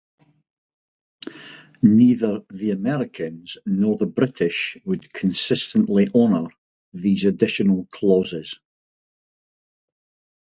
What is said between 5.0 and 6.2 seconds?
consistently